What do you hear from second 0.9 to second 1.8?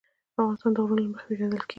له مخې پېژندل کېږي.